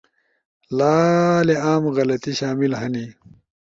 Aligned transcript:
لالے 0.77 1.55
عام 1.67 1.83
غلطی 1.95 2.31
شامل 2.39 2.71
ہنی: 2.81 3.05